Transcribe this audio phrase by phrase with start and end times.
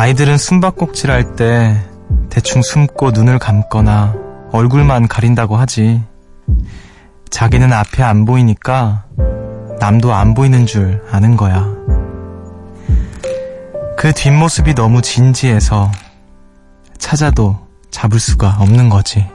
[0.00, 1.78] 아이들은 숨바꼭질 할 때
[2.30, 4.14] 대충 숨고 눈을 감거나
[4.50, 6.02] 얼굴만 가린다고 하지.
[7.28, 9.04] 자기는 앞에 안 보이니까
[9.78, 11.66] 남도 안 보이는 줄 아는 거야.
[13.98, 15.92] 그 뒷모습이 너무 진지해서
[16.96, 17.58] 찾아도
[17.90, 19.26] 잡을 수가 없는 거지.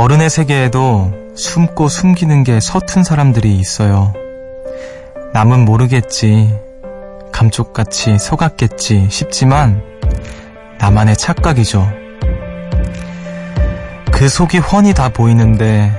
[0.00, 4.14] 어른의 세계에도 숨고 숨기는 게 서툰 사람들이 있어요.
[5.34, 6.58] 남은 모르겠지.
[7.32, 9.82] 감쪽같이 속았겠지 싶지만
[10.78, 11.86] 나만의 착각이죠.
[14.10, 15.92] 그 속이 훤히 다 보이는데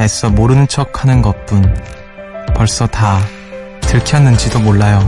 [0.00, 1.76] 애써 모르는 척 하는 것뿐
[2.56, 3.20] 벌써 다
[3.82, 4.98] 들켰는지도 몰라요.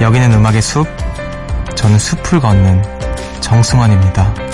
[0.00, 0.86] 여기는 음악의 숲,
[1.74, 2.82] 저는 숲을 걷는
[3.42, 4.49] 정승환입니다.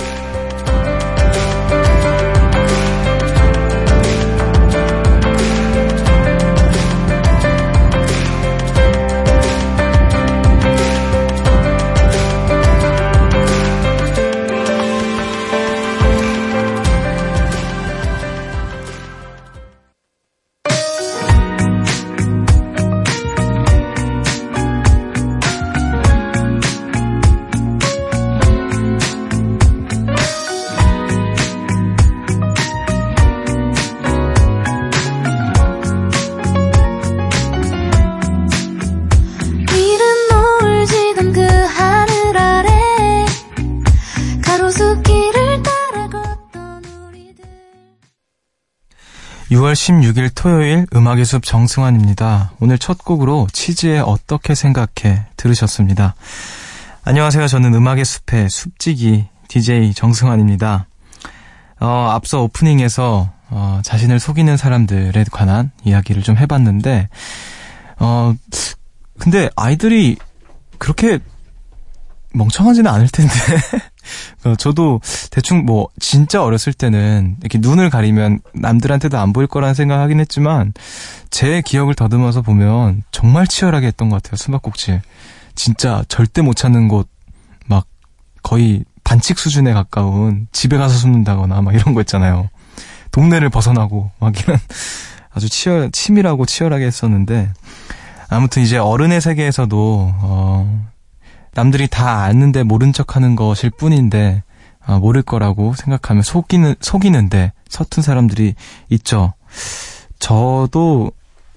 [49.57, 52.51] 6월 16일 토요일 음악의 숲 정승환입니다.
[52.59, 56.13] 오늘 첫 곡으로 치즈에 어떻게 생각해 들으셨습니다.
[57.03, 57.47] 안녕하세요.
[57.47, 60.85] 저는 음악의 숲의 숲지기 DJ 정승환입니다.
[61.79, 67.09] 어, 앞서 오프닝에서 어, 자신을 속이는 사람들에 관한 이야기를 좀 해봤는데,
[67.97, 68.35] 어,
[69.17, 70.17] 근데 아이들이
[70.77, 71.17] 그렇게
[72.37, 73.33] 멍청하지는 않을 텐데.
[74.45, 80.19] 어, 저도 대충 뭐 진짜 어렸을 때는 이렇게 눈을 가리면 남들한테도 안 보일 거라는 생각하긴
[80.21, 80.73] 했지만
[81.29, 84.37] 제 기억을 더듬어서 보면 정말 치열하게 했던 것 같아요.
[84.37, 85.01] 숨바꼭질.
[85.55, 87.07] 진짜 절대 못 찾는 곳
[87.67, 87.85] 막
[88.41, 92.49] 거의 반칙 수준에 가까운 집에 가서 숨는다거나 막 이런 거 있잖아요.
[93.11, 94.57] 동네를 벗어나고 막 이런
[95.31, 97.49] 아주 치열 치밀하고 치열하게 했었는데
[98.29, 100.76] 아무튼 이제 어른의 세계에서도 어
[101.53, 104.43] 남들이 다 아는데 모른 척 하는 것일 뿐인데,
[104.85, 108.55] 아, 모를 거라고 생각하면 속이는, 속이는데 서툰 사람들이
[108.89, 109.33] 있죠.
[110.19, 111.11] 저도,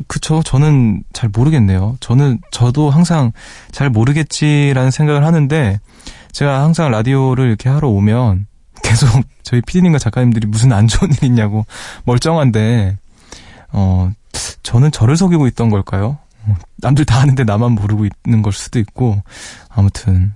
[0.07, 0.43] 그쵸.
[0.43, 1.97] 저는 잘 모르겠네요.
[2.01, 3.33] 저는, 저도 항상
[3.71, 5.79] 잘 모르겠지라는 생각을 하는데,
[6.33, 8.47] 제가 항상 라디오를 이렇게 하러 오면
[8.83, 9.09] 계속
[9.43, 11.67] 저희 피디님과 작가님들이 무슨 안 좋은 일 있냐고
[12.05, 12.97] 멀쩡한데,
[13.73, 14.11] 어,
[14.63, 16.19] 저는 저를 속이고 있던 걸까요?
[16.77, 19.23] 남들 다 아는데 나만 모르고 있는 걸 수도 있고
[19.69, 20.33] 아무튼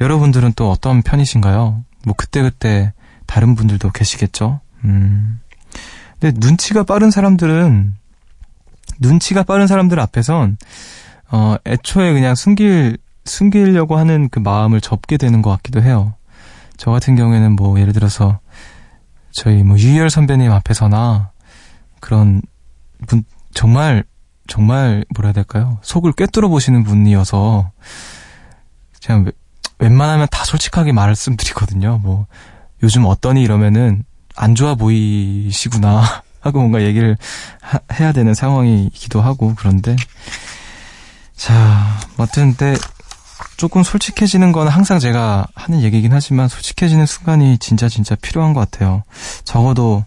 [0.00, 1.84] 여러분들은 또 어떤 편이신가요?
[2.04, 2.92] 뭐 그때그때
[3.26, 4.60] 다른 분들도 계시겠죠?
[4.84, 5.40] 음.
[6.18, 7.94] 근데 눈치가 빠른 사람들은
[9.00, 10.56] 눈치가 빠른 사람들 앞에선
[11.30, 16.14] 어 애초에 그냥 숨길 숨기려고 하는 그 마음을 접게 되는 것 같기도 해요.
[16.76, 18.40] 저 같은 경우에는 뭐 예를 들어서
[19.30, 21.30] 저희 뭐 유희열 선배님 앞에서나
[22.00, 22.40] 그런
[23.06, 24.04] 분 정말
[24.48, 25.78] 정말 뭐라 해야 될까요?
[25.82, 27.70] 속을 꿰뚫어 보시는 분이어서
[28.98, 29.24] 제가
[29.78, 31.98] 웬만하면 다 솔직하게 말씀드리거든요.
[32.02, 32.26] 뭐
[32.82, 34.04] 요즘 어떠니 이러면은
[34.34, 36.02] 안 좋아 보이시구나
[36.40, 37.16] 하고 뭔가 얘기를
[37.60, 39.94] 하, 해야 되는 상황이기도 하고 그런데
[41.36, 42.76] 자, 아무튼 근데
[43.56, 49.02] 조금 솔직해지는 건 항상 제가 하는 얘기긴 하지만 솔직해지는 순간이 진짜 진짜 필요한 것 같아요.
[49.44, 50.04] 적어도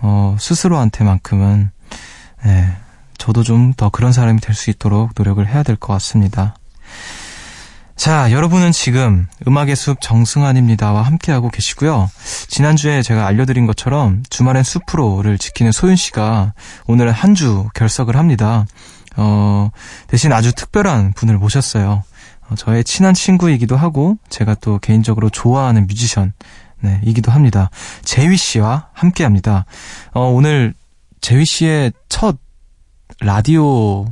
[0.00, 1.70] 어 스스로한테만큼은
[2.44, 2.76] 네,
[3.18, 6.54] 저도 좀 더 그런 사람이 될 수 있도록 노력을 해야 될 것 같습니다.
[7.96, 12.10] 자, 여러분은 지금 음악의 숲 정승환입니다와 함께하고 계시고요.
[12.48, 16.54] 지난주에 제가 알려드린 것처럼 주말엔 숲으로를 지키는 소윤 씨가
[16.86, 18.66] 오늘 한 주 결석을 합니다.
[19.16, 19.70] 어,
[20.08, 22.02] 대신 아주 특별한 분을 모셨어요.
[22.48, 26.32] 어, 저의 친한 친구이기도 하고 제가 또 개인적으로 좋아하는 뮤지션
[26.80, 27.70] 네, 이기도 합니다.
[28.02, 29.64] 재휘 씨와 함께 합니다.
[30.12, 30.74] 어, 오늘
[31.20, 32.36] 재휘 씨의 첫
[33.24, 34.06] 라디오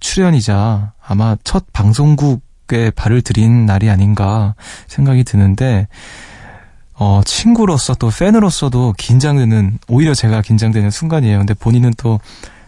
[0.00, 4.54] 출연이자 아마 첫 방송국에 발을 들인 날이 아닌가
[4.86, 5.88] 생각이 드는데,
[6.94, 11.38] 어, 친구로서 또 팬으로서도 긴장되는, 오히려 제가 긴장되는 순간이에요.
[11.38, 12.20] 근데 본인은 또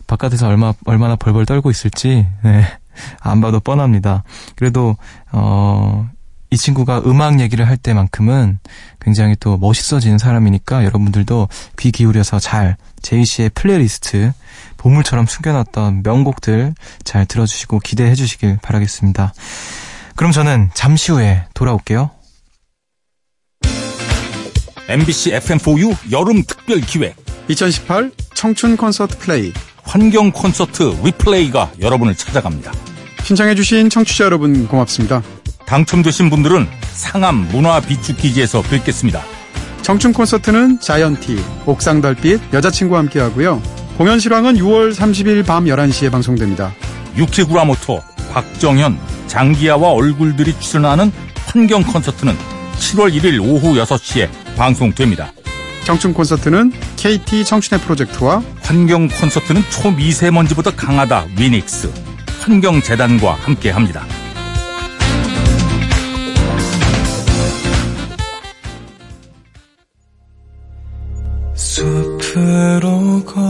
[0.07, 2.65] 바깥에서 얼마, 얼마나 벌벌 떨고 있을지, 네.
[3.21, 4.25] 안 봐도 뻔합니다.
[4.57, 4.97] 그래도,
[5.31, 6.09] 어,
[6.51, 8.59] 이 친구가 음악 얘기를 할 때만큼은
[9.01, 14.33] 굉장히 또 멋있어지는 사람이니까 여러분들도 귀 기울여서 잘 제이 씨의 플레이리스트
[14.81, 16.75] 보물처럼 숨겨놨던 명곡들
[17.05, 19.35] 잘 들어주시고 기대해 주시길 바라겠습니다.
[20.17, 22.11] 그럼 저는 잠시 후에 돌아올게요.
[24.89, 27.15] MBC FM4U 여름 특별 기획
[27.49, 29.53] 2018 청춘 콘서트 플레이
[29.85, 32.73] 환경 콘서트 리플레이가 여러분을 찾아갑니다.
[33.23, 35.23] 신청해주신 청취자 여러분 고맙습니다.
[35.67, 39.23] 당첨되신 분들은 상암 문화 비축기지에서 뵙겠습니다.
[39.83, 43.80] 청춘 콘서트는 자이언티, 옥상 달빛, 여자친구와 함께 하고요.
[44.01, 46.73] 공연 실황은 6월 30일 밤 11시에 방송됩니다.
[47.19, 48.03] 유키구라모토,
[48.33, 51.13] 박정현, 장기야와 얼굴들이 출연하는
[51.45, 52.35] 환경 콘서트는
[52.79, 55.35] 7월 1일 오후 6시에 방송됩니다.
[55.85, 61.93] 청춘 콘서트는 KT 청춘의 프로젝트와 환경 콘서트는 초미세먼지보다 강하다 위닉스,
[62.41, 64.07] 환경재단과 함께합니다.
[71.55, 73.50] 숲으로 걷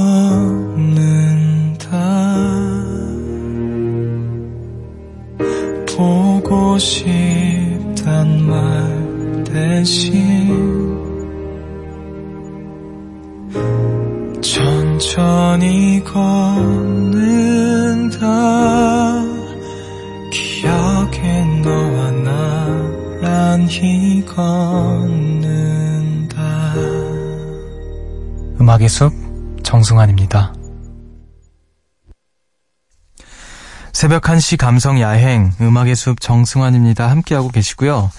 [29.90, 30.52] 정승환입니다.
[33.92, 37.10] 새벽 1시 감성 야행 음악의 숲 정승환입니다.
[37.10, 38.10] 함께하고 계시고요.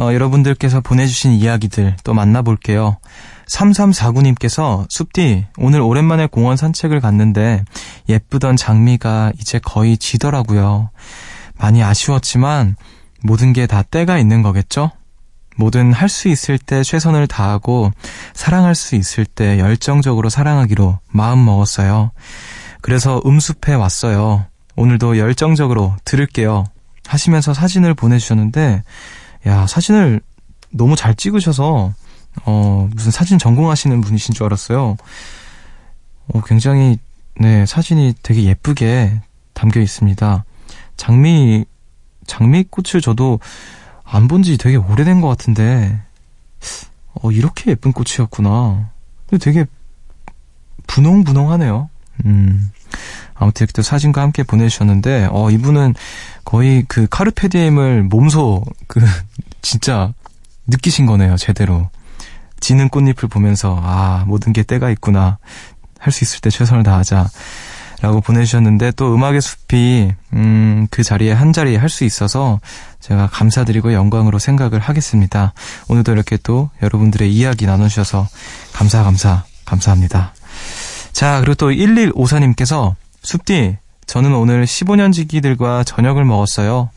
[0.00, 2.98] 어, 여러분들께서 보내주신 이야기들 또 만나볼게요.
[3.46, 7.64] 3349님께서 숲디 오늘 오랜만에 공원 산책을 갔는데
[8.08, 10.90] 예쁘던 장미가 이제 거의 지더라고요.
[11.58, 12.74] 많이 아쉬웠지만
[13.22, 14.90] 모든 게 다 때가 있는 거겠죠?
[15.56, 17.90] 뭐든 할 수 있을 때 최선을 다하고
[18.34, 22.12] 사랑할 수 있을 때 열정적으로 사랑하기로 마음 먹었어요.
[22.80, 24.46] 그래서 음숲에 왔어요.
[24.76, 26.64] 오늘도 열정적으로 들을게요.
[27.06, 28.82] 하시면서 사진을 보내주셨는데,
[29.46, 30.20] 야, 사진을
[30.70, 31.92] 너무 잘 찍으셔서,
[32.44, 34.96] 어, 무슨 사진 전공하시는 분이신 줄 알았어요.
[36.32, 36.98] 어, 굉장히,
[37.38, 39.20] 네, 사진이 되게 예쁘게
[39.52, 40.44] 담겨 있습니다.
[40.96, 41.64] 장미,
[42.26, 43.40] 장미꽃을 저도
[44.12, 46.00] 안 본 지 되게 오래된 것 같은데,
[47.14, 48.90] 어, 이렇게 예쁜 꽃이었구나.
[49.28, 49.66] 근데 되게
[50.86, 51.88] 분홍분홍하네요.
[52.26, 52.70] 음.
[53.34, 55.94] 아무튼 이렇게 또 사진과 함께 보내주셨는데, 어, 이분은
[56.44, 59.00] 거의 그 카르페디엠을 몸소, 그,
[59.62, 60.12] 진짜
[60.66, 61.88] 느끼신 거네요, 제대로.
[62.60, 65.38] 지는 꽃잎을 보면서, 아, 모든 게 때가 있구나.
[65.98, 67.28] 할 수 있을 때 최선을 다하자.
[68.02, 72.60] 라고 보내주셨는데, 또 음악의 숲이, 음, 그 자리에 한 자리에 할 수 있어서
[73.00, 75.52] 제가 감사드리고 영광으로 생각을 하겠습니다.
[75.88, 78.28] 오늘도 이렇게 또 여러분들의 이야기 나눠주셔서
[78.72, 80.34] 감사, 감사, 감사합니다.
[81.12, 83.76] 자, 그리고 또 1154님께서 숲디,
[84.06, 86.90] 저는 오늘 15년 지기들과 저녁을 먹었어요.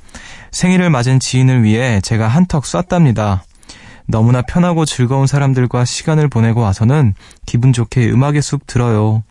[0.52, 3.44] 생일을 맞은 지인을 위해 제가 한턱 쐈답니다.
[4.06, 9.24] 너무나 편하고 즐거운 사람들과 시간을 보내고 와서는 기분 좋게 음악의 숲 들어요.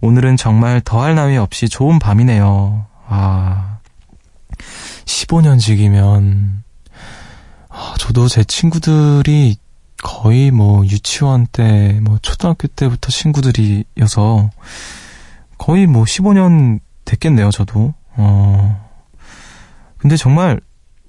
[0.00, 2.86] 오늘은 정말 더할 나위 없이 좋은 밤이네요.
[3.08, 3.73] 아,
[5.04, 6.62] 15년지기면,
[7.68, 9.56] 아, 저도 제 친구들이
[10.02, 14.50] 거의 뭐 유치원 때, 뭐 초등학교 때부터 친구들이어서
[15.58, 17.94] 거의 뭐 15년 됐겠네요, 저도.
[18.16, 18.90] 어.
[19.98, 20.60] 근데 정말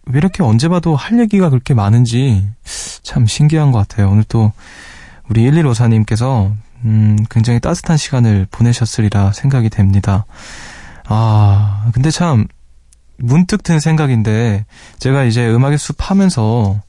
[0.06, 2.48] 왜 이렇게 언제 봐도 할 얘기가 그렇게 많은지
[3.04, 4.10] 참 신기한 것 같아요.
[4.10, 4.52] 오늘 또
[5.30, 6.54] 우리 1154님께서
[6.86, 10.26] 음, 굉장히 따뜻한 시간을 보내셨으리라 생각이 됩니다.
[11.08, 12.48] 아, 근데 참
[13.18, 14.66] 문득 든 생각인데
[15.00, 16.82] 제가 이제 음악의 숲 하면서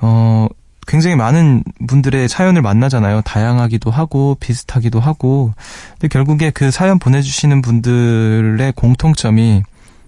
[0.00, 0.46] 어,
[0.86, 3.20] 굉장히 많은 분들의 사연을 만나잖아요.
[3.22, 5.52] 다양하기도 하고 비슷하기도 하고.
[5.92, 9.62] 근데 결국에 그 사연 보내주시는 분들의 공통점이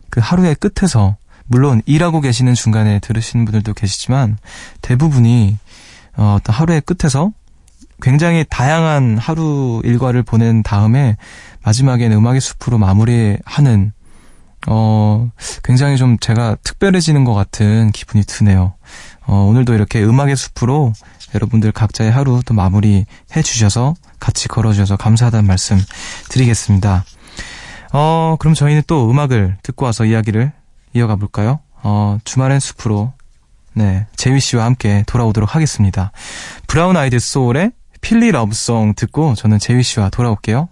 [0.08, 1.16] 그 하루의 끝에서
[1.46, 4.38] 물론 일하고 계시는 중간에 들으시는 분들도 계시지만
[4.80, 5.58] 대부분이
[6.16, 7.30] 어, 어떤 하루의 끝에서
[8.00, 11.16] 굉장히 다양한 하루 일과를 보낸 다음에
[11.62, 13.92] 마지막에는 음악의 숲으로 마무리하는
[14.66, 15.30] 어
[15.64, 18.74] 굉장히 좀 제가 특별해지는 것 같은 기분이 드네요.
[19.26, 20.92] 어, 오늘도 이렇게 음악의 숲으로
[21.34, 25.78] 여러분들 각자의 하루 또 마무리 해주셔서 같이 걸어주셔서 감사하다는 말씀
[26.28, 27.04] 드리겠습니다.
[27.92, 30.52] 어, 그럼 저희는 또 음악을 듣고 와서 이야기를
[30.94, 31.60] 이어가 볼까요?
[31.82, 33.12] 어, 주말엔 숲으로.
[33.72, 36.10] 네, 제위 씨와 함께 돌아오도록 하겠습니다.
[36.66, 40.68] 브라운 아이드 소울의 필리 러브송 듣고 저는 제위 씨와 돌아올게요.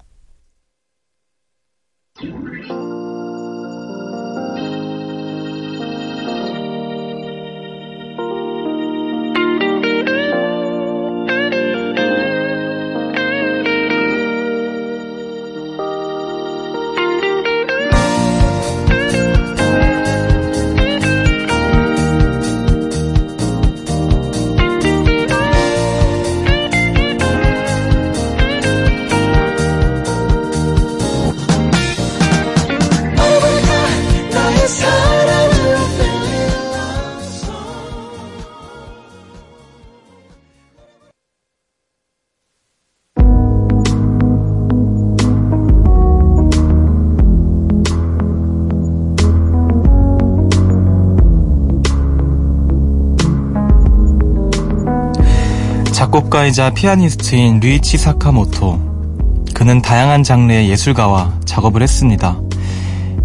[56.38, 59.44] 작곡가이자 피아니스트인 류이치 사카모토.
[59.54, 62.38] 그는 다양한 장르의 예술가와 작업을 했습니다.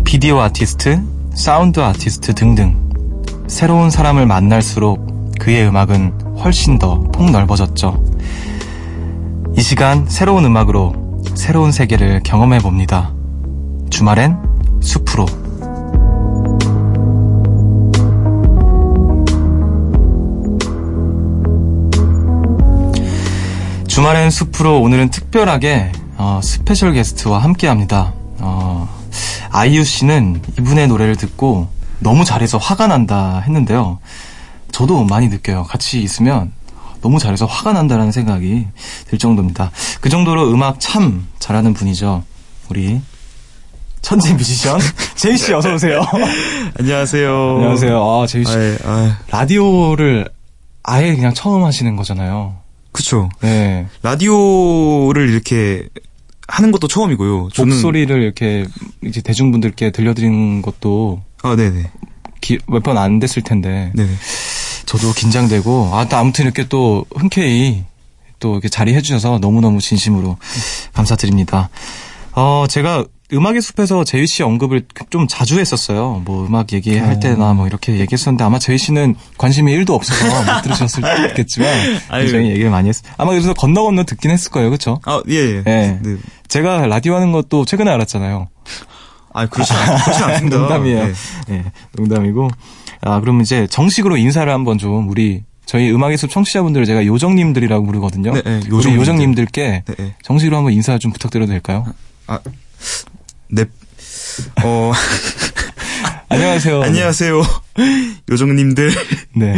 [0.03, 1.01] 비디오 아티스트,
[1.36, 2.75] 사운드 아티스트 등등.
[3.48, 8.03] 새로운 사람을 만날수록 그의 음악은 훨씬 더 폭넓어졌죠.
[9.58, 13.13] 이 시간 새로운 음악으로 새로운 세계를 경험해 봅니다.
[13.91, 14.38] 주말엔
[14.82, 15.25] 숲으로.
[23.94, 28.12] 주말엔 숲으로 오늘은 특별하게 어, 스페셜 게스트와 함께 합니다.
[28.40, 28.90] 어,
[29.52, 31.68] 아이유 씨는 이분의 노래를 듣고
[32.00, 34.00] 너무 잘해서 화가 난다 했는데요.
[34.72, 35.62] 저도 많이 느껴요.
[35.66, 36.54] 같이 있으면
[37.02, 38.66] 너무 잘해서 화가 난다라는 생각이
[39.10, 39.70] 들 정도입니다.
[40.02, 42.24] 그 정도로 음악 참 잘하는 분이죠.
[42.72, 43.00] 우리
[44.02, 44.80] 천재 뮤지션
[45.14, 46.02] 제이 씨 어서 오세요.
[46.80, 47.58] 안녕하세요.
[47.58, 48.04] 안녕하세요.
[48.04, 50.32] 아 제이 씨 아이, 아이, 라디오를
[50.82, 52.62] 아예 그냥 처음 하시는 거잖아요.
[52.94, 53.30] 그쵸.
[53.42, 53.88] 네.
[54.04, 55.88] 라디오를 이렇게
[56.48, 57.50] 하는 것도 처음이고요.
[57.50, 58.66] 저는- 목소리를 이렇게
[59.04, 61.90] 이제 대중분들께 들려드리는 것도 아, 네네.
[62.68, 64.10] 몇 번 안 됐을 텐데 네네.
[64.86, 67.84] 저도 긴장되고 아, 또 아무튼 이렇게 또 흔쾌히
[68.40, 70.38] 또 이렇게 자리해 주셔서 너무너무 진심으로
[70.94, 71.70] 감사드립니다.
[72.34, 76.22] 어, 제가 음악의 숲에서 제이 씨 언급을 좀 자주 했었어요.
[76.25, 81.70] 뭐 음악 얘기할 때나 뭐 이렇게 얘기했었는데 아마 제이 씨는 관심이 1도 없어서 못 들으셨을겠지만
[82.10, 82.24] 아유.
[82.25, 82.96] 굉장히 얘기를 많이 했.
[83.18, 85.00] 아마 그래서 건너 건너 듣긴 했을 거예요, 그렇죠?
[85.06, 85.63] 아, 예, 예.
[85.65, 86.00] 예.
[86.01, 86.18] 네.
[86.48, 88.50] 제가 라디오 하는 것도 최근에 알았잖아요.
[89.34, 90.58] 아, 그렇지, 않, 그렇지 않습니다.
[90.58, 91.06] 농담이에요.
[91.08, 91.13] 네.
[91.50, 91.63] 예,
[91.94, 92.50] 농담이고.
[93.01, 98.34] 아, 그럼 이제 정식으로 인사를 한번 좀 우리 저희 음악의 숲 청취자분들을 제가 요정님들이라고 부르거든요.
[98.34, 99.00] 네, 네, 우리 요정님들.
[99.00, 100.15] 요정님들께 네, 네.
[100.24, 101.86] 정식으로 한번 인사 좀 부탁드려도 될까요?
[102.27, 102.39] 아,
[103.50, 103.66] 네.
[104.63, 104.92] 어,
[106.30, 106.82] 안녕하세요.
[106.82, 107.42] 안녕하세요.
[108.30, 108.92] 요정님들.
[109.36, 109.56] 네.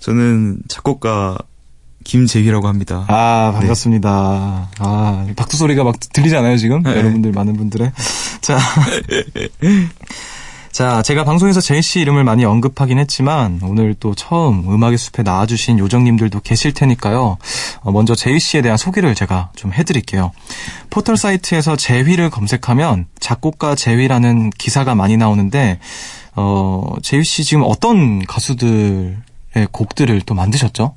[0.00, 1.38] 저는 작곡가
[2.04, 3.04] 김재기라고 합니다.
[3.08, 4.70] 아, 반갑습니다.
[4.78, 6.82] 아, 박수 소리가 막 들리잖아요, 지금?
[6.82, 6.96] 네.
[6.96, 7.92] 여러분들, 많은 분들의.
[8.40, 8.58] 자.
[10.78, 15.80] 자, 제가 방송에서 제이 씨 이름을 많이 언급하긴 했지만, 오늘 또 처음 음악의 숲에 나와주신
[15.80, 17.36] 요정님들도 계실 테니까요.
[17.80, 20.30] 어, 먼저 제이 씨에 대한 소개를 제가 좀 해드릴게요.
[20.88, 25.80] 포털 사이트에서 제휘를 검색하면 작곡가 제휘라는 기사가 많이 나오는데,
[26.36, 29.16] 어, 제이 씨 지금 어떤 가수들의
[29.72, 30.94] 곡들을 또 만드셨죠?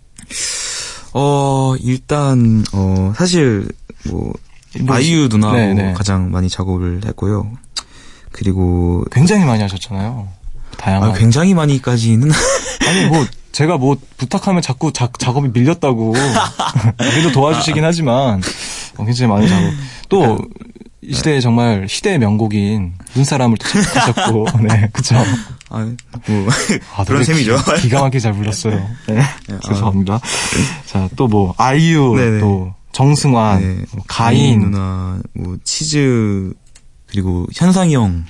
[1.15, 3.67] 어, 일단, 어, 사실,
[4.07, 4.31] 뭐,
[4.79, 5.93] 뭐, 아이유 누나하고 네, 네.
[5.93, 7.51] 가장 많이 작업을 했고요.
[8.31, 10.27] 그리고, 굉장히 많이 하셨잖아요.
[10.77, 11.09] 다양한.
[11.11, 12.29] 아, 굉장히 많이까지는.
[12.87, 16.13] 아니 뭐 제가 뭐 부탁하면 자꾸 자, 작업이 밀렸다고
[16.97, 18.41] 그래도 도와주시긴 하지만
[18.97, 19.71] 어, 굉장히 많은 작업
[20.09, 20.37] 또
[21.03, 25.15] 이 시대에 정말 시대의 명곡인 눈사람을 또 작곡하셨고 네 그쵸
[25.69, 25.89] 아,
[26.27, 26.47] 뭐,
[26.95, 27.57] 아, 그런 셈이죠.
[27.77, 29.59] 기, 기가 막히게 잘 불렀어요 네 아.
[29.67, 30.19] 죄송합니다
[30.85, 32.39] 자 또 뭐 아이유 네네.
[32.39, 36.53] 또 정승환 네, 뭐 가인 누나, 뭐, 치즈,
[37.11, 38.23] 그리고 현상이 형.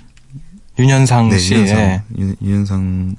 [0.79, 1.77] 윤현상 네, 씨 윤현상.
[1.79, 2.01] 예.
[2.17, 3.15] 윤, 윤현상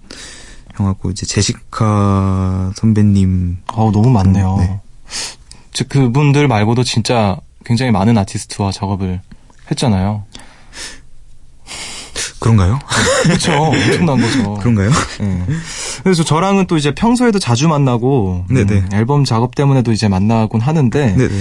[0.75, 3.59] 형하고 이제 제시카 선배님.
[3.73, 4.81] 어우 너무 많네요 네.
[5.73, 9.21] 즉 그분들 말고도 진짜 굉장히 많은 아티스트와 작업을
[9.71, 10.25] 했잖아요
[12.40, 12.81] 그런가요?
[13.23, 13.52] 그렇죠.
[13.71, 14.54] 엄청난 거죠.
[14.54, 14.90] 그런가요?
[15.21, 15.47] 예.
[16.02, 18.88] 그래서 저랑은 또 이제 평소에도 자주 만나고 음.
[18.92, 21.40] 앨범 작업 때문에도 이제 만나곤 하는데 네네.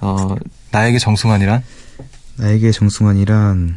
[0.00, 0.36] 어,
[0.70, 1.64] 나에게 정승환이란
[2.38, 3.76] 나에게 정승환이란,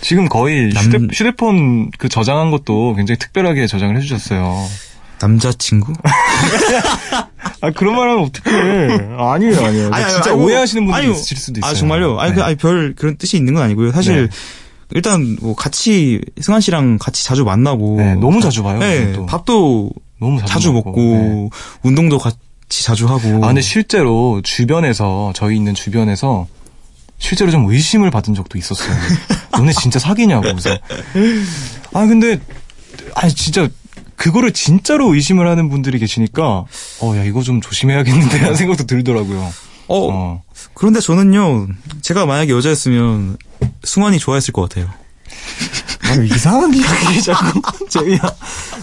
[0.00, 4.66] 지금 거의 남- 휴대, 휴대폰 그 저장한 것도 굉장히 특별하게 저장을 해주셨어요.
[5.20, 5.92] 남자친구?
[7.60, 8.56] 아 그런 말하면 어떡해?
[9.18, 9.90] 아니에요, 아니에요.
[9.92, 11.12] 아니, 아니, 진짜 아니, 뭐, 오해하시는 분들이 아니요.
[11.12, 11.70] 있으실 수도 있어요.
[11.70, 12.18] 아, 정말요?
[12.18, 12.36] 아니, 네.
[12.36, 13.92] 그, 아니, 별 그런 뜻이 있는 건 아니고요.
[13.92, 14.36] 사실, 네.
[14.92, 18.78] 일단 뭐 같이 승환 씨랑 같이 자주 만나고 네, 너무 자주 봐요.
[18.78, 19.26] 네, 또.
[19.26, 21.48] 밥도 너무 자주, 자주 먹고, 네.
[21.82, 26.46] 운동도 같이 자주 하고 아, 근데 실제로 주변에서, 저희 있는 주변에서,
[27.20, 28.96] 실제로 좀 의심을 받은 적도 있었어요.
[29.52, 30.42] 너네 진짜 사귀냐고.
[30.42, 30.70] 그래서.
[31.92, 32.40] 아, 근데,
[33.14, 33.68] 아 진짜,
[34.16, 36.64] 그거를 진짜로 의심을 하는 분들이 계시니까,
[37.00, 39.52] 어, 야, 이거 좀 조심해야겠는데, 라는 생각도 들더라고요.
[39.88, 40.42] 어, 어.
[40.74, 41.66] 그런데 저는요
[42.00, 43.36] 제가 만약에 여자였으면
[43.82, 44.88] 승환이 좋아했을 것 같아요.
[46.04, 47.60] 아, 이상한 이야기 자꾸.
[47.90, 48.34] 제가.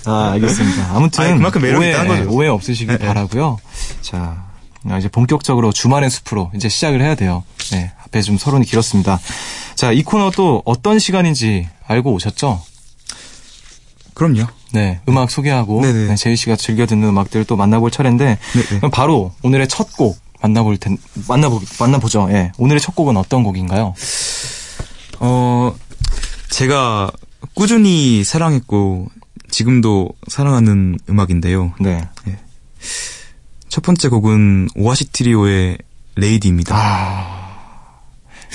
[0.06, 0.96] 아, 알겠습니다.
[0.96, 1.24] 아무튼.
[1.24, 2.38] 아니, 그만큼 매력이 오해, 있다는 거죠.
[2.38, 3.08] 오해 없으시길 네, 네.
[3.08, 3.58] 바라고요
[4.02, 4.48] 자, 아,
[4.98, 7.44] 이제 본격적으로 주말의 숲으로 이제 시작을 해야 돼요.
[7.72, 9.20] 네, 앞에 좀 서론이 길었습니다.
[9.76, 12.62] 자, 이 코너 또 어떤 시간인지 알고 오셨죠?
[14.14, 14.46] 그럼요.
[14.74, 16.08] 네, 음악 소개하고 네네.
[16.08, 18.64] 네, 제이 씨가 즐겨 듣는 음악들을 또 만나볼 차례인데 네.
[18.78, 22.28] 그럼 바로 오늘의 첫 곡 만나볼 텐 만나보 만나보죠.
[22.32, 22.52] 예.
[22.58, 23.94] 오늘의 첫 곡은 어떤 곡인가요?
[25.20, 25.76] 어,
[26.50, 27.12] 제가
[27.56, 29.08] 꾸준히 사랑했고
[29.50, 31.74] 지금도 사랑하는 음악인데요.
[31.80, 32.08] 네.
[33.70, 35.78] 첫 번째 곡은 오아시 트리오의
[36.16, 36.76] 레이디입니다.
[36.76, 37.38] 아.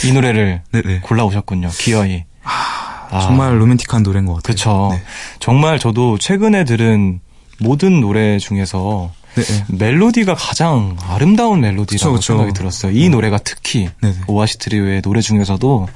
[0.04, 1.00] 이 노래를 네네.
[1.00, 1.70] 골라 오셨군요.
[1.70, 2.24] 기어이.
[2.44, 4.54] 아, 정말 로맨틱한 노래인 것 같아요.
[4.54, 4.88] 그쵸.
[4.92, 5.02] 네.
[5.38, 7.20] 정말 저도 최근에 들은
[7.60, 9.64] 모든 노래 중에서 네, 네.
[9.68, 12.34] 멜로디가 가장 아름다운 멜로디라고 그쵸.
[12.34, 12.92] 생각이 들었어요.
[12.92, 14.16] 이 노래가 특히 네네.
[14.26, 15.88] 오아시 트리오의 노래 중에서도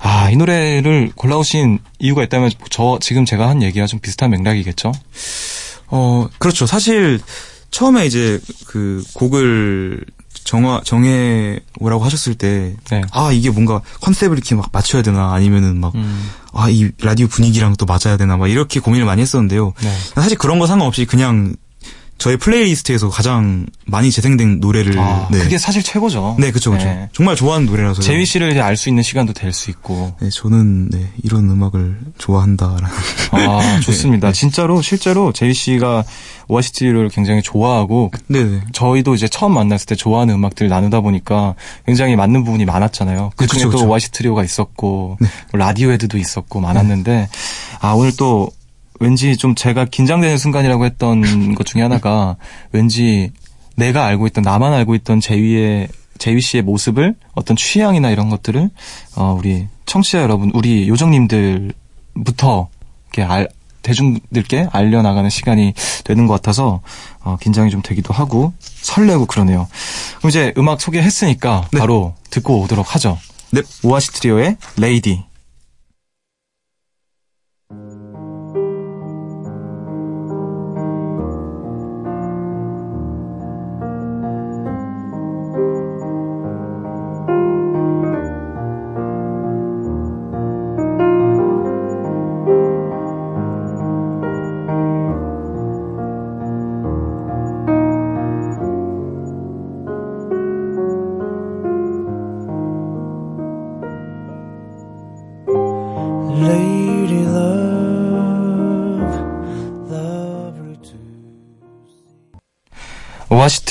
[0.00, 4.92] 아, 이 노래를 골라오신 이유가 있다면 저 지금 제가 한 얘기와 좀 비슷한 맥락이겠죠?
[5.88, 6.66] 어, 그렇죠.
[6.66, 7.20] 사실
[7.70, 10.04] 처음에 이제 그 곡을
[10.44, 13.02] 정화 정해 오라고 하셨을 때 네.
[13.12, 17.76] 아, 이게 뭔가 컨셉을 이렇게 막 맞춰야 되나 아니면은 막 음, 아, 이 라디오 분위기랑
[17.76, 19.74] 또 맞아야 되나 막 이렇게 고민을 많이 했었는데요.
[19.80, 19.92] 네.
[20.14, 21.54] 사실 그런 거 상관없이 그냥
[22.20, 25.38] 저의 플레이리스트에서 가장 많이 재생된 노래를 아, 네.
[25.38, 26.36] 그게 사실 최고죠.
[26.38, 26.84] 네, 그쵸, 그쵸.
[26.84, 27.08] 네.
[27.14, 28.02] 정말 좋아하는 노래라서.
[28.02, 30.14] 제이 씨를 이제 알수 있는 시간도 될 수 있고.
[30.20, 32.84] 네, 저는 네, 이런 음악을 좋아한다라는.
[33.32, 34.32] 아, 좋습니다.
[34.32, 36.04] 진짜로 실제로 제이 씨가
[36.46, 38.60] 오아시티를 굉장히 좋아하고 네, 네.
[38.72, 41.54] 저희도 이제 처음 만났을 때 좋아하는 음악들 나누다 보니까
[41.86, 43.30] 굉장히 맞는 부분이 많았잖아요.
[43.36, 43.88] 그 중에 또 그쵸.
[43.88, 45.28] 오아시 트리오가 있었고 뭐
[45.58, 47.28] 라디오 헤드도 있었고 많았는데
[47.80, 48.50] 아 오늘 또
[49.00, 52.36] 왠지 좀 제가 긴장되는 순간이라고 했던 것 중에 하나가
[52.70, 53.32] 왠지
[53.76, 58.68] 내가 알고 있던 나만 알고 있던 제위의 제위 씨의 모습을 어떤 취향이나 이런 것들을
[59.16, 62.68] 어 우리 청취자 여러분 우리 요정님들부터
[63.12, 63.48] 이렇게 알
[63.82, 65.72] 대중들께 알려나가는 시간이
[66.04, 66.80] 되는 것 같아서
[67.22, 69.68] 어, 긴장이 좀 되기도 하고 설레고 그러네요.
[70.18, 71.78] 그럼 이제 음악 소개했으니까 네.
[71.78, 73.18] 바로 듣고 오도록 하죠.
[73.50, 73.62] 네.
[73.82, 75.24] 오아시 트리오의 레이디.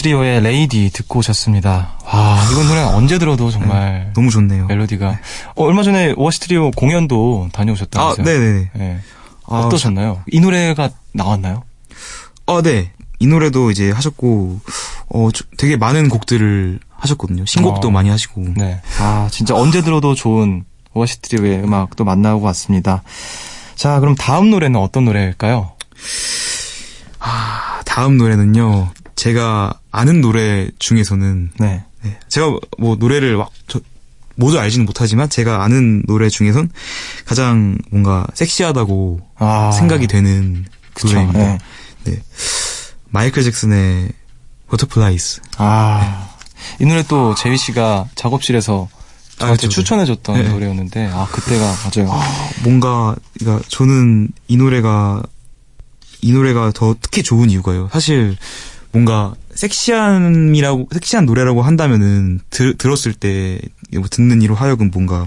[0.10, 1.91] 트리오의 레이디 듣고 오셨습니다.
[2.06, 4.65] 와, 이건 노래 언제 들어도 정말 너무 좋네요.
[4.65, 5.19] 멜로디가.
[5.56, 8.26] 어, 얼마 전에 오아시 트리오 공연도 아, 다녀오셨다면서요?
[8.26, 8.69] 네네네.
[8.74, 9.00] 네.
[9.45, 10.24] 아, 어떠셨나요?
[10.32, 11.63] 이 노래가 나왔나요?
[12.48, 12.91] 어, 네.
[13.19, 14.60] 이 노래도 이제 하셨고,
[15.10, 17.45] 어, 저- 되게 많은 곡들을 하셨거든요.
[17.45, 17.91] 신곡도 어.
[17.91, 18.45] 많이 하시고.
[18.56, 18.82] 네.
[19.00, 20.63] 아, 진짜 언제 들어도 좋은
[20.95, 23.04] 오아시 트리오의 음악도 만나고 왔습니다.
[23.76, 25.72] 자, 그럼 다음 노래는 어떤 노래일까요?
[27.19, 28.89] 아, 다음 노래는요.
[29.19, 31.84] 제가 아는 노래 중에서는 네.
[32.03, 33.82] 네, 제가 뭐 노래를 막 저-
[34.36, 36.69] 모두 알지는 못하지만 제가 아는 노래 중에선
[37.25, 39.71] 가장 뭔가 섹시하다고 아.
[39.73, 41.39] 생각이 되는 그쵸, 노래입니다.
[41.39, 41.58] 네.
[42.05, 42.23] 네.
[43.10, 44.13] 마이클 잭슨의
[44.69, 45.41] Butterflies.
[45.58, 46.29] 아.
[46.79, 48.88] 이 노래 또 제이 씨가 작업실에서
[49.38, 49.69] 저한테 아.
[49.69, 50.47] 추천해줬던 네.
[50.47, 52.17] 노래였는데, 아, 그때가 맞아요.
[52.63, 55.21] 뭔가 그러니까 저는 이 노래가
[56.21, 57.89] 이 노래가 더 특히 좋은 이유가요.
[57.91, 58.38] 사실
[58.91, 63.60] 뭔가 섹시함이라고 섹시한 노래라고 한다면은 들, 들었을 때
[64.12, 65.25] 듣는 이로 하여금 뭔가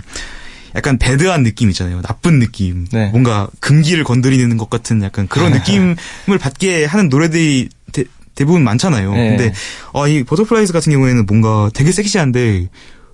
[0.74, 2.00] 약간 bad한 느낌 있잖아요.
[2.02, 2.86] 나쁜 느낌.
[2.92, 3.10] 네.
[3.10, 5.96] 뭔가 금기를 건드리는 것 같은 약간 그런 느낌을
[6.40, 9.12] 받게 하는 노래들이 대, 대부분 많잖아요.
[9.12, 9.28] 네.
[9.36, 9.52] 근데
[9.92, 12.68] 어, 이 Butterflies 같은 경우에는 뭔가 되게 섹시한데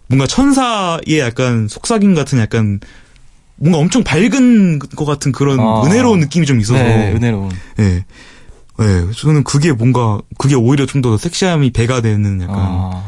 [0.06, 2.80] 뭔가 천사의 약간 속삭임 같은 약간
[3.56, 5.82] 뭔가 엄청 밝은 것 같은 그런 아.
[5.84, 7.50] 은혜로운 느낌이 좀 있어서 네, 은혜로운.
[7.80, 8.04] 예.
[8.80, 13.02] 예, 저는 그게 뭔가, 그게 오히려 좀 더 섹시함이 배가 되는 약간, 아.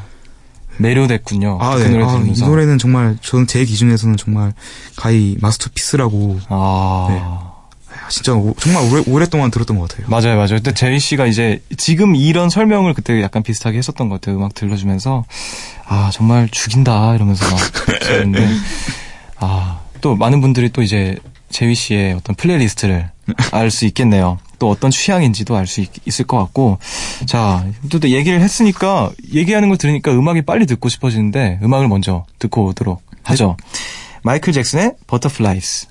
[0.78, 1.58] 매료됐군요.
[1.60, 1.88] 아, 그 네.
[1.90, 2.46] 노래 아, 이 들으면서.
[2.46, 4.52] 노래는 정말 저는 제 기준에서는 정말
[4.96, 7.06] 가히 마스터피스라고 아.
[7.10, 7.18] 네.
[7.20, 10.06] 아, 진짜 오- 정말 오래, 오랫동안 들었던 것 같아요.
[10.08, 10.48] 맞아요, 맞아요.
[10.56, 14.36] 근데 제이 씨가 이제 지금 이런 설명을 그때 약간 비슷하게 했었던 것 같아요.
[14.38, 15.24] 음악 들려주면서
[15.86, 17.60] 아 정말 죽인다 이러면서 막
[18.10, 18.48] 했는데
[19.36, 21.16] 아또 많은 분들이 또 이제
[21.50, 23.10] 제이 씨의 어떤 playlist를
[23.52, 24.38] 알 수 있겠네요.
[24.58, 26.78] 또 어떤 취향인지도 알 수 있을 것 같고
[27.26, 33.02] 자 또 얘기를 했으니까 얘기하는 걸 들으니까 음악이 빨리 듣고 싶어지는데 음악을 먼저 듣고 오도록
[33.22, 33.56] 하죠.
[34.22, 35.86] 마이클 잭슨의 Butterflies.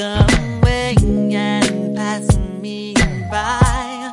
[0.00, 0.94] Away
[1.34, 2.94] and pass me
[3.30, 4.12] by.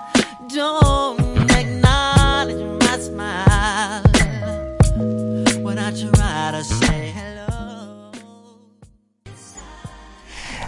[0.54, 1.20] Don't
[1.52, 4.04] acknowledge my smile
[5.62, 8.12] when I try to say hello.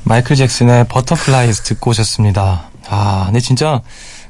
[0.04, 2.70] 마이클 잭슨의 Butterflies 듣고 오셨습니다.
[2.90, 3.82] 아, 근데 진짜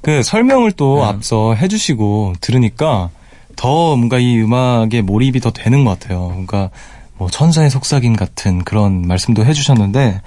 [0.02, 3.10] 그 설명을 또 앞서 해주시고 들으니까
[3.56, 6.30] 더 뭔가 이 음악에 몰입이 더 되는 것 같아요.
[6.30, 6.70] 뭔가
[7.18, 10.22] 뭐 천사의 속삭임 같은 그런 말씀도 해주셨는데,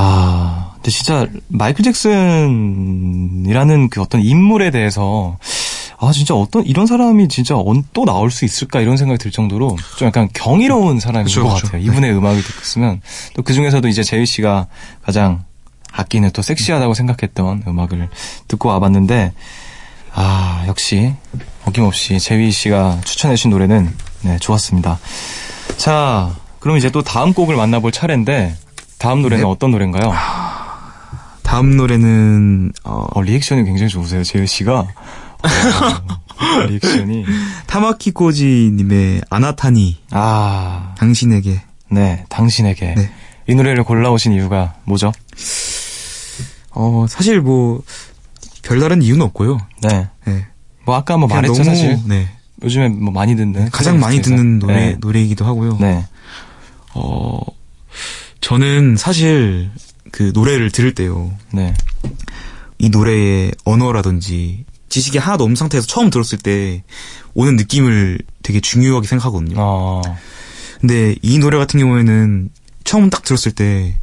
[0.00, 5.36] 아, 근데 진짜 마이클 잭슨이라는 그 어떤 인물에 대해서
[6.00, 9.76] 아, 진짜 어떤, 이런 사람이 진짜 언- 또 나올 수 있을까 이런 생각이 들 정도로
[9.96, 11.66] 좀 약간 경이로운 사람인 그쵸, 것 그쵸.
[11.66, 11.82] 같아요.
[11.82, 13.00] 이분의 음악을 듣고 있으면.
[13.34, 14.68] 또 그 중에서도 이제 제이 씨가
[15.02, 15.42] 가장
[15.90, 18.08] 아끼는 또 섹시하다고 생각했던 음악을
[18.46, 19.32] 듣고 와봤는데,
[20.14, 21.12] 아, 역시
[21.64, 25.00] 어김없이 제이 씨가 추천해주신 노래는 네, 좋았습니다.
[25.78, 28.54] 자, 그럼 이제 또 다음 곡을 만나볼 차례인데,
[28.98, 29.50] 다음 노래는 네.
[29.50, 30.12] 어떤 노래인가요?
[31.42, 34.80] 다음 노래는 어, 어, 리액션이 굉장히 좋으세요, 제이 씨가.
[34.80, 34.86] 어,
[36.68, 37.24] 리액션이.
[37.66, 42.94] 타마키코지님의 아나타니 아, 당신에게 네, 당신에게.
[42.94, 43.10] 네.
[43.46, 45.10] 이 노래를 골라오신 이유가 뭐죠?
[46.72, 47.82] 어 사실 뭐
[48.62, 49.58] 별다른 이유는 없고요.
[49.82, 50.08] 네.
[50.26, 50.46] 네.
[50.84, 51.98] 뭐 아까 뭐 말했죠, 너무, 사실.
[52.06, 52.28] 네.
[52.62, 53.70] 요즘에 뭐 많이 듣는.
[53.70, 54.20] 가장 많이.
[54.20, 54.96] 듣는 노래 네.
[55.00, 55.78] 노래이기도 하고요.
[55.80, 56.04] 네.
[56.94, 57.40] 어
[58.40, 59.70] 저는 사실
[60.12, 61.36] 그 노래를 들을 때요.
[61.52, 61.74] 네.
[62.78, 66.82] 이 노래의 언어라든지 지식이 하나도 없는 상태에서 처음 들었을 때
[67.34, 69.56] 오는 느낌을 되게 중요하게 생각하거든요.
[69.58, 70.02] 어,
[70.80, 72.50] 근데 이 노래 같은 경우에는
[72.84, 73.98] 처음 딱 들었을 때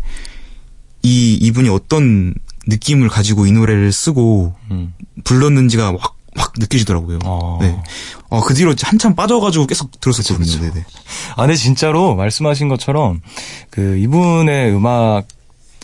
[1.05, 2.33] 이 이분이 어떤
[2.65, 4.95] 느낌을 가지고 이 노래를 쓰고 음.
[5.23, 7.19] 불렀는지가 확, 확 느껴지더라고요.
[7.23, 7.59] 어.
[7.61, 7.79] 네.
[8.35, 10.45] 어, 그 뒤로 한참 빠져가지고 계속 들었었거든요.
[10.45, 10.59] 그쵸.
[10.59, 10.85] 네네.
[11.35, 13.21] 아, 근데 진짜로 말씀하신 것처럼
[13.69, 15.25] 그 이분의 음악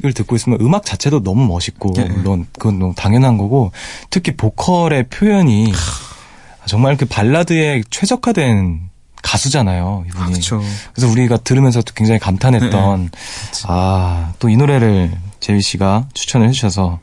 [0.04, 2.06] 을 듣고 있으면 음악 자체도 너무 멋있고 네.
[2.06, 3.72] 물론 그건 너무 당연한 거고
[4.10, 5.72] 특히 보컬의 표현이
[6.66, 8.90] 정말 그 발라드에 최적화된
[9.22, 10.40] 가수잖아요, 이분이.
[10.54, 10.62] 아.
[10.94, 13.12] 그래서 우리가 들으면서 또 굉장히 감탄했던
[13.68, 17.00] 아, 또 이 노래를 제이 씨가 추천을 해 주셔서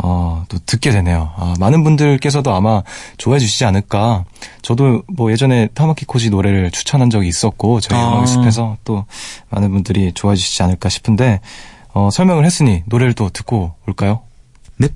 [0.00, 1.32] 어, 또 듣게 되네요.
[1.36, 2.82] 아, 많은 분들께서도 아마
[3.16, 4.24] 좋아해 주시지 않을까.
[4.62, 8.12] 저도 뭐 예전에 타마키 코지 노래를 추천한 적이 있었고 저희 아.
[8.12, 9.04] 음악 숲에서 또
[9.50, 11.40] 많은 분들이 좋아해 주시지 않을까 싶은데
[11.92, 14.22] 어, 설명을 했으니 노래를 또 듣고 올까요?
[14.76, 14.92] 넵.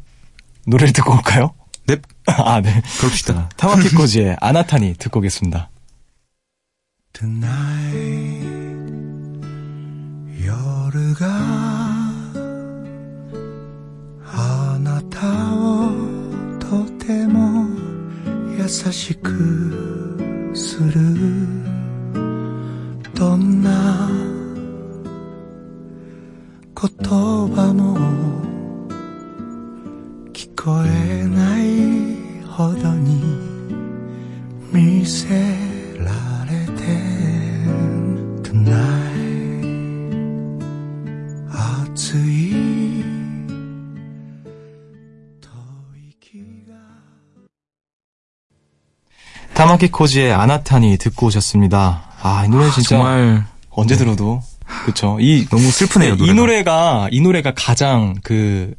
[0.66, 1.52] 노래를 듣고 올까요?
[1.86, 2.00] 넵.
[2.26, 2.82] 아, 네.
[3.00, 3.34] 그럽시다.
[3.34, 5.68] 아, 타마키 코지의 아나타니 듣고 오겠습니다.
[7.12, 8.52] Tonight,
[15.04, 15.90] たを
[16.58, 17.66] とても
[18.58, 21.62] 優しくする。
[23.14, 24.10] どんな
[26.74, 27.96] 言葉も
[30.32, 33.22] 聞こえないほどに
[34.72, 35.28] 見せ
[35.98, 36.10] ら
[36.50, 36.61] れ
[49.82, 52.04] 타마키 코지의 아나타니 듣고 오셨습니다.
[52.22, 54.40] 아, 이 노래 진짜 정말 언제 들어도
[54.84, 55.18] 그쵸.
[55.20, 56.14] 이 너무 슬프네요.
[56.20, 58.74] 이 노래가 이 노래가 가장 그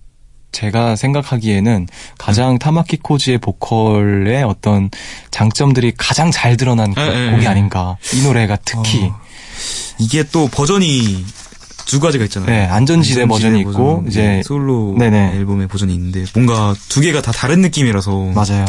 [0.54, 1.88] 제가 생각하기에는
[2.18, 4.90] 가장 타마키 코지의 보컬의 어떤
[5.32, 7.48] 장점들이 가장 잘 드러난 그 예, 예, 곡이 예.
[7.48, 7.98] 아닌가.
[8.14, 9.20] 이 노래가 특히 어,
[10.00, 11.26] 이게 또 버전이
[11.86, 12.50] 두 가지가 있잖아요.
[12.50, 15.34] 네, 안전지대 버전이 있고, 버전, 이제 네, 솔로 네네.
[15.36, 18.66] 앨범의 버전이 있는데 뭔가 두 개가 다 다른 느낌이라서 맞아요.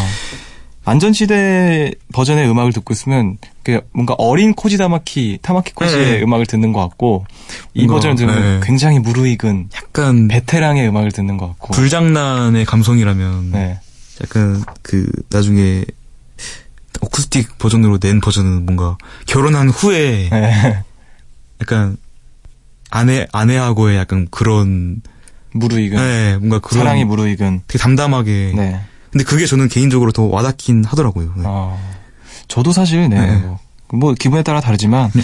[0.85, 6.23] 안전지대 버전의 음악을 듣고 있으면 그 뭔가 어린 코지 타마키 타마키 코지의 네.
[6.23, 7.27] 음악을 듣는 것 같고
[7.73, 8.66] 이 뭔가, 버전을 들으면 네.
[8.66, 13.81] 굉장히 무르익은 약간 베테랑의 음악을 듣는 것 같고 불장난의 감성이라면 네.
[14.23, 15.85] 약간 그 나중에
[17.01, 20.83] 어쿠스틱 버전으로 낸 버전은 뭔가 결혼한 후에 네.
[21.62, 21.97] 약간
[22.90, 25.01] 아내 아내하고의 약간 그런
[25.53, 28.81] 무르익은 네 뭔가 그런 사랑이 무르익은 되게 담담하게 네.
[29.14, 31.35] 근데 그게 저는 개인적으로 더 와닿긴 하더라고요.
[31.37, 31.44] 네.
[31.46, 31.79] 어,
[32.48, 33.20] 저도 사실 네.
[33.20, 33.38] 네.
[33.42, 33.59] 뭐,
[33.92, 35.22] 뭐 기분에 따라 다르지만 네.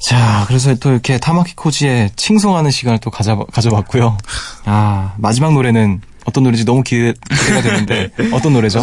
[0.00, 4.16] 자 그래서 또 이렇게 타마키 코지의 칭송하는 시간을 또 가져 가져봤고요.
[4.64, 8.82] 아 마지막 노래는 어떤 노래인지 너무 기대, 기대 가 되는데 어떤 노래죠?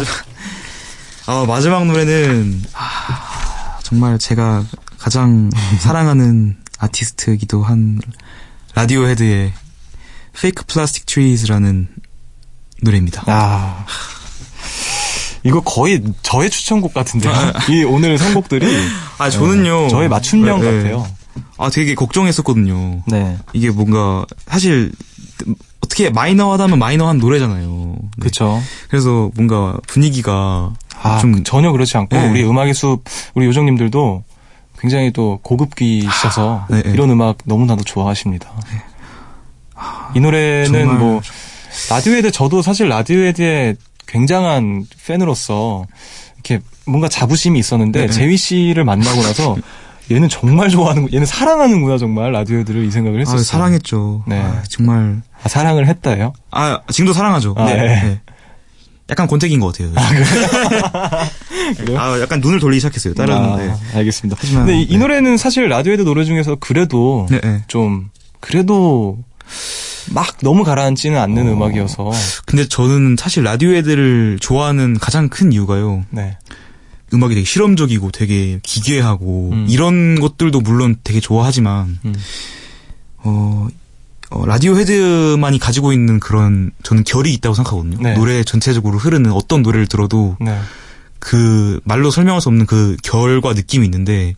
[1.26, 4.64] 아 마지막 노래는 아, 정말 제가
[4.98, 8.00] 가장 사랑하는 아티스트이기도 한
[8.76, 9.52] 라디오 헤드의
[10.36, 11.88] Fake Plastic Trees라는
[12.82, 13.22] 노래입니다.
[13.26, 13.84] 아
[15.44, 17.32] 이거 거의 저의 추천곡 같은데요.
[17.70, 18.66] 이 오늘 선곡들이
[19.18, 20.76] 아 저는요 네, 저의 맞춤형 네, 네.
[20.78, 21.06] 같아요.
[21.58, 23.02] 아 되게 걱정했었거든요.
[23.06, 24.92] 네, 이게 뭔가 사실
[25.80, 27.96] 어떻게 마이너하다면 마이너한 노래잖아요.
[27.98, 28.08] 네.
[28.20, 28.60] 그렇죠.
[28.88, 32.28] 그래서 뭔가 분위기가 아, 좀 전혀 그렇지 않고 네.
[32.28, 33.02] 우리 음악의 숲
[33.34, 34.22] 우리 요정님들도
[34.78, 36.90] 굉장히 또 고급기시셔서 네, 네.
[36.90, 38.50] 이런 음악 너무나도 좋아하십니다.
[40.14, 41.20] 이 노래는 정말 뭐
[41.90, 45.86] 라디오헤드 저도 사실 라디오헤드의 굉장한 팬으로서
[46.34, 48.12] 이렇게 뭔가 자부심이 있었는데 네, 네.
[48.12, 49.56] 재휘 씨를 만나고 나서
[50.10, 53.42] 얘는 정말 좋아하는 얘는 사랑하는구나 정말 라디오헤드를 이 생각을 아, 했었어요.
[53.42, 54.24] 사랑했죠.
[54.26, 54.40] 네.
[54.40, 56.32] 아, 정말 아, 사랑을 했다요?
[56.50, 57.54] 아 지금도 사랑하죠.
[57.56, 57.76] 아, 네.
[57.76, 57.86] 네.
[58.02, 58.20] 네.
[59.10, 59.92] 약간 권태기인 것 같아요.
[61.76, 62.00] 그래요?
[62.00, 63.14] 아, 약간 눈을 돌리기 시작했어요.
[63.14, 63.74] 다른 아, 네.
[63.94, 64.38] 알겠습니다.
[64.40, 64.98] 하지만, 근데 이, 이 네.
[64.98, 67.62] 노래는 사실 라디오헤드 노래 중에서 그래도 네, 네.
[67.66, 69.18] 좀 그래도
[70.10, 71.52] 막 너무 가라앉지는 않는 어.
[71.52, 72.10] 음악이어서
[72.46, 76.04] 근데 저는 사실 라디오 애들을 좋아하는 가장 큰 이유가요.
[76.10, 76.36] 네.
[77.14, 79.66] 음악이 되게 실험적이고 되게 기괴하고 음.
[79.68, 82.14] 이런 것들도 물론 되게 좋아하지만 음.
[83.18, 83.68] 어,
[84.30, 87.98] 어, 라디오 헤드만이 가지고 있는 그런 저는 결이 있다고 생각하거든요.
[88.00, 88.14] 네.
[88.14, 90.58] 노래 전체적으로 흐르는 어떤 노래를 들어도 네.
[91.18, 94.34] 그 말로 설명할 수 없는 그 결과 느낌이 있는데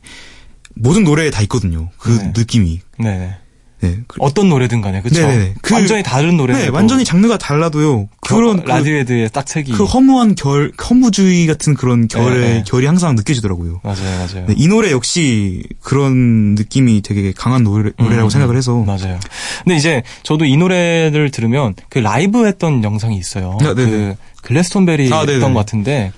[0.74, 1.90] 모든 노래에 다 있거든요.
[1.96, 2.32] 그 네.
[2.36, 2.80] 느낌이.
[2.98, 3.36] 네.
[3.84, 3.98] 네.
[4.06, 5.26] 그- 어떤 노래든 간에 그렇죠.
[5.62, 6.54] 그- 완전히 다른 노래.
[6.54, 8.08] 네, 완전히 장르가 달라도요.
[8.20, 12.64] 그런 그- 라디오헤드의 딱색이 그 허무한 결, 허무주의 같은 그런 결의 네, 네.
[12.66, 13.80] 결이 항상 느껴지더라고요.
[13.82, 14.46] 맞아요, 맞아요.
[14.46, 19.18] 네, 이 노래 역시 그런 느낌이 되게 강한 노래, 노래 라고 음, 생각을 해서 맞아요.
[19.64, 23.58] 근데 이제 저도 이 노래를 들으면 그 라이브 했던 영상이 있어요.
[23.62, 23.74] 아.
[23.74, 25.20] 그 글래스톤베리 아.
[25.20, 26.12] 했던 것 같은데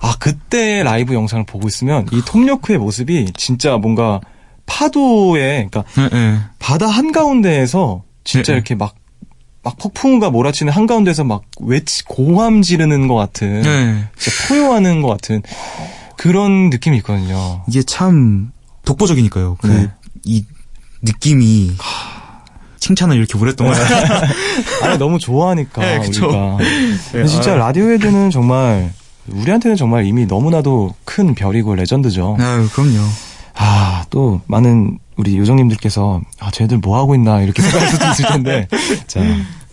[0.00, 4.20] 아 그때 라이브 영상을 보고 있으면 이 톰 요크의 모습이 진짜 뭔가
[4.68, 6.38] 파도에 그러니까 네, 네.
[6.58, 8.58] 바다 한가운데에서 진짜 네.
[8.58, 8.94] 이렇게 막,
[9.64, 14.04] 막 폭풍우가 몰아치는 한가운데서 막 외치, 고함 지르는 것 같은, 네.
[14.16, 15.42] 진짜 포효하는 것 같은
[16.16, 17.64] 그런 느낌이 있거든요.
[17.66, 18.52] 이게 참
[18.84, 19.56] 독보적이니까요.
[19.60, 19.88] 그, 네.
[20.24, 20.44] 이
[21.02, 21.72] 느낌이
[22.78, 23.86] 칭찬을 이렇게 보냈던 거예요.
[24.82, 25.96] 아니, 너무 좋아하니까, 네.
[25.98, 26.58] 우리가.
[27.12, 28.92] 근데 진짜 라디오헤드는 정말,
[29.28, 32.36] 우리한테는 정말 이미 너무나도 큰 별이고 레전드죠.
[32.38, 32.98] 아, 그럼요.
[33.54, 38.68] 아, 또 많은 우리 요정님들께서, 아, 쟤들 뭐 하고 있나, 이렇게 생각할 수도 있을 텐데,
[39.06, 39.20] 자,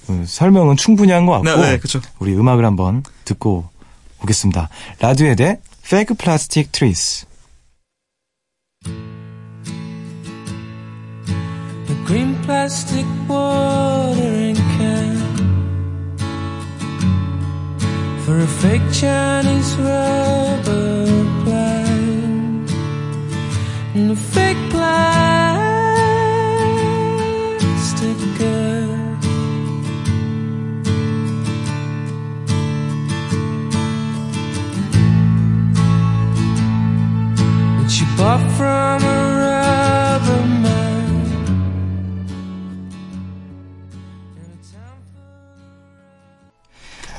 [0.09, 1.99] 음, 설명은 충분히 한 것 같고, 네, 네, 그쵸.
[2.19, 3.65] 우리 음악을 한번 듣고
[4.23, 4.69] 오겠습니다.
[4.99, 7.25] 라디오헤드의 Fake Plastic Trees.
[12.05, 15.17] Green plastic watering can
[18.23, 21.04] for a fake Chinese rubber
[23.95, 24.97] and a fake plastic
[28.37, 28.91] girl.
[37.79, 40.75] And she bought from a rubber man.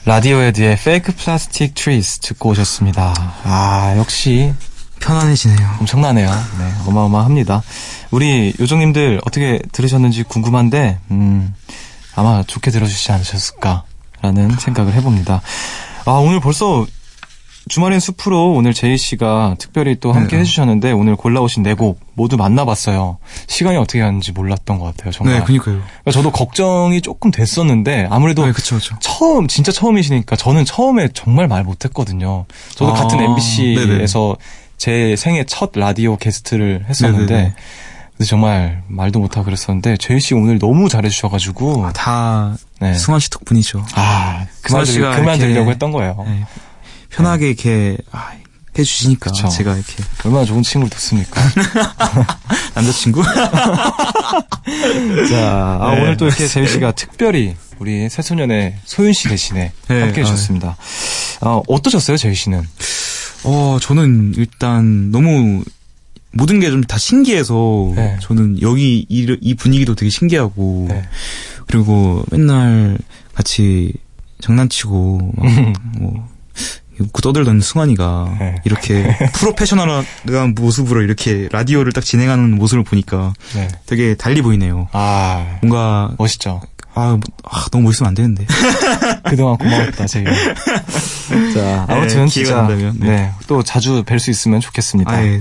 [0.05, 3.15] 라디오헤드의 Fake Plastic Trees 듣고 오셨습니다.
[3.45, 4.53] 아, 역시
[5.00, 5.76] 편안해지네요.
[5.80, 6.28] 엄청나네요.
[6.28, 7.62] 네, 어마어마합니다.
[8.11, 11.54] 우리 요정님들 어떻게 들으셨는지 궁금한데, 음,
[12.14, 15.42] 아마 좋게 들어주시지 않으셨을까라는 생각을 해봅니다.
[16.06, 16.87] 아, 오늘 벌써
[17.68, 20.42] 주말엔 숲으로 오늘 제이 씨가 특별히 또 함께 네.
[20.42, 23.18] 해주셨는데, 오늘 골라오신 네 곡 모두 만나봤어요.
[23.48, 25.40] 시간이 어떻게 가는지 몰랐던 것 같아요, 정말.
[25.40, 25.74] 네, 그니까요.
[25.82, 28.94] 그러니까 저도 걱정이 조금 됐었는데, 아무래도 네, 그쵸, 그쵸.
[29.00, 32.46] 처음 진짜 처음이시니까 저는 처음에 정말 말 못했거든요.
[32.76, 34.37] 저도 아, 같은 MBC에서
[34.77, 37.55] 제 생애 첫 라디오 게스트를 했었는데 네네네.
[38.27, 42.95] 정말 말도 못하고 그랬었는데 제이 씨 오늘 너무 잘해주셔가지고 아, 다 네.
[42.95, 43.85] 승환 씨 덕분이죠.
[43.95, 46.25] 아 그만 승환 들, 그만 들려고 했던 거예요.
[46.27, 46.45] 네.
[47.11, 48.33] 편하게 이렇게 아,
[48.79, 49.49] 해주시니까 그쵸.
[49.49, 51.41] 제가 이렇게 얼마나 좋은 친구를 뒀습니까?
[52.75, 53.23] 남자친구
[55.31, 56.03] 자, 아, 네.
[56.03, 60.77] 오늘 또 이렇게 재희 씨가 특별히 우리 새소년의 소윤 씨 대신에 네, 함께 해주셨습니다.
[61.43, 62.67] 어, 어떠셨어요, 재희 씨는?
[63.46, 65.62] 어 저는 일단 너무
[66.32, 68.16] 모든 게 좀 다 신기해서 네.
[68.20, 71.02] 저는 여기 이, 이 분위기도 되게 신기하고 네.
[71.66, 72.98] 그리고 맨날
[73.35, 73.92] 같이
[74.40, 76.28] 장난치고 막뭐
[77.00, 78.54] 웃고 떠들던 승환이가 네.
[78.64, 80.04] 이렇게 프로페셔널한
[80.54, 83.68] 모습으로 이렇게 라디오를 딱 진행하는 모습을 보니까 네.
[83.87, 84.88] 되게 달리 보이네요.
[84.92, 86.62] 아, 뭔가 멋있죠.
[86.96, 88.46] 아, 뭐, 아, 너무 멋있으면 안 되는데.
[89.28, 90.30] 그동안 고마웠다, 제가.
[91.54, 93.06] 자, 아무튼 네, 진짜 된다면, 네.
[93.09, 93.32] 네.
[93.46, 95.11] 또 자주 뵐 수 있으면 좋겠습니다.
[95.12, 95.38] 아 예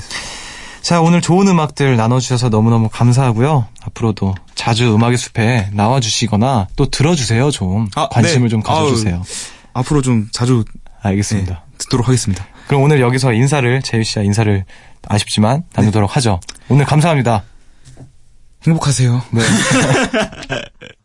[0.81, 3.65] 자, 오늘 좋은 음악들 나눠주셔서 너무너무 감사하고요.
[3.85, 7.89] 앞으로도 자주 음악의 숲에 나와주시거나 또 들어주세요, 좀.
[7.95, 8.49] 아, 관심을 네.
[8.49, 9.23] 좀 가져주세요.
[9.73, 10.63] 앞으로 좀 자주
[11.01, 11.53] 알겠습니다.
[11.53, 12.45] 네, 듣도록 하겠습니다.
[12.67, 14.63] 그럼 오늘 여기서 인사를, 재유 씨와 인사를
[15.07, 16.39] 아쉽지만 나누도록 하죠.
[16.69, 17.43] 오늘 감사합니다.
[18.67, 19.21] 행복하세요.
[19.31, 19.41] 네.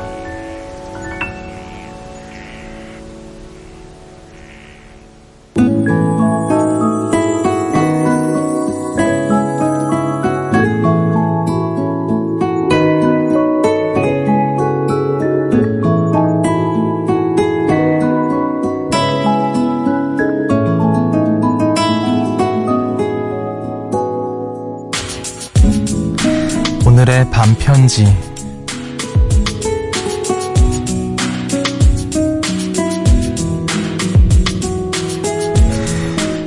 [27.91, 28.05] 반편지.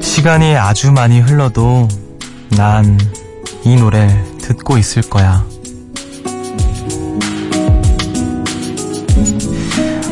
[0.00, 1.88] 시간이 아주 많이 흘러도
[2.56, 2.98] 난
[3.66, 4.08] 이 노래
[4.42, 5.42] 듣고 있을 거야.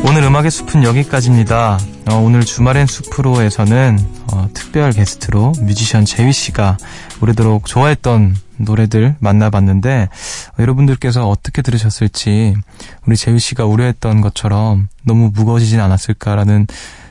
[0.05, 1.77] 오늘 음악의 숲은 여기까지입니다.
[2.09, 3.99] 어, 오늘 주말엔 숲으로에서는
[4.33, 6.77] 어, 특별 게스트로 뮤지션 재휘 씨가
[7.21, 10.09] 오래도록 좋아했던 노래들 만나봤는데 어,
[10.59, 12.55] 여러분들께서 어떻게 들으셨을지
[13.05, 16.67] 우리 재휘 씨가 우려했던 것처럼 너무 무거워지진 않았을까라는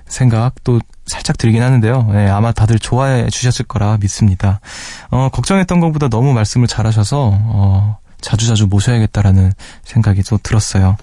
[0.06, 2.10] 생각도 살짝 들긴 하는데요.
[2.14, 4.60] 예, 아마 다들 좋아해 주셨을 거라 믿습니다.
[5.10, 9.52] 어, 걱정했던 것보다 너무 말씀을 잘하셔서 어, 자주자주 모셔야겠다라는
[9.84, 10.96] 생각이 또 들었어요.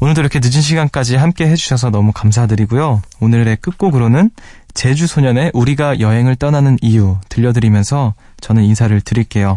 [0.00, 3.02] 오늘도 이렇게 늦은 시간까지 함께 해주셔서 너무 감사드리고요.
[3.20, 4.30] 오늘의 끝곡으로는
[4.72, 9.56] 제주 소년의 우리가 여행을 떠나는 이유 들려드리면서 저는 인사를 드릴게요.